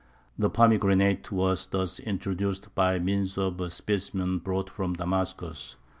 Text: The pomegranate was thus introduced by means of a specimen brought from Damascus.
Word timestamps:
The 0.35 0.49
pomegranate 0.49 1.31
was 1.31 1.67
thus 1.67 1.99
introduced 1.99 2.73
by 2.73 2.97
means 2.97 3.37
of 3.37 3.61
a 3.61 3.69
specimen 3.69 4.39
brought 4.39 4.67
from 4.67 4.93
Damascus. 4.93 5.75